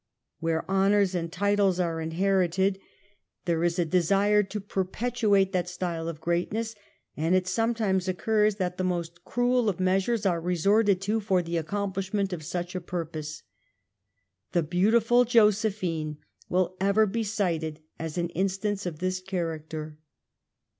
Where 0.39 0.65
honors 0.67 1.13
and 1.13 1.31
titles 1.31 1.79
are 1.79 2.01
inherited 2.01 2.79
there 3.45 3.63
is 3.63 3.77
a 3.77 3.85
BARRENNESS. 3.85 4.01
69 4.01 4.01
desire 4.01 4.41
to 4.43 4.59
perpetuate 4.59 5.51
that 5.51 5.69
style 5.69 6.07
of 6.07 6.19
greatness, 6.19 6.73
and 7.15 7.35
it 7.35 7.45
sometimes 7.47 8.07
occurs 8.07 8.55
that 8.55 8.77
the 8.77 8.83
most 8.83 9.23
cruel 9.23 9.69
of 9.69 9.79
measures 9.79 10.25
are 10.25 10.41
resorted 10.41 11.01
to 11.01 11.19
for 11.19 11.43
the 11.43 11.57
accomplishment 11.57 12.33
of 12.33 12.41
such 12.41 12.73
a 12.73 12.81
purpose. 12.81 13.43
The 14.53 14.63
beautiful 14.63 15.23
Josephine 15.23 16.17
will 16.49 16.75
ever 16.81 17.05
be 17.05 17.23
cited 17.23 17.81
as 17.99 18.17
an 18.17 18.29
in 18.29 18.49
stance 18.49 18.87
of 18.87 18.97
this 18.97 19.19
character. 19.21 19.99